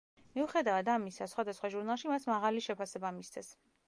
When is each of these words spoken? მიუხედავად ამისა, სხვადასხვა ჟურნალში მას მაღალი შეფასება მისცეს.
მიუხედავად 0.35 0.87
ამისა, 0.93 1.27
სხვადასხვა 1.33 1.71
ჟურნალში 1.75 2.09
მას 2.13 2.25
მაღალი 2.31 2.65
შეფასება 2.69 3.13
მისცეს. 3.19 3.53